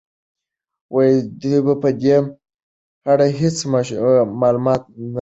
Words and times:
دوی 1.39 1.59
په 1.81 1.89
دې 2.01 2.17
اړه 3.11 3.27
هيڅ 3.39 3.57
معلومات 4.41 4.81
نه 4.81 4.87
درلودل. 4.91 5.09